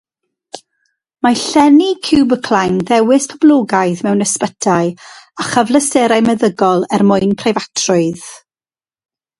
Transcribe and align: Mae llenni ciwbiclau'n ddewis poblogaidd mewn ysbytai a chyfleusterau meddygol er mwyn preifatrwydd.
Mae 1.25 1.35
llenni 1.41 1.89
ciwbiclau'n 2.07 2.79
ddewis 2.87 3.29
poblogaidd 3.35 4.03
mewn 4.07 4.27
ysbytai 4.27 4.89
a 5.43 5.47
chyfleusterau 5.51 6.27
meddygol 6.31 6.89
er 6.99 7.09
mwyn 7.13 7.39
preifatrwydd. 7.45 8.27